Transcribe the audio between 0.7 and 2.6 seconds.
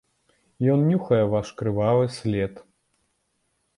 Ён нюхае ваш крывавы след.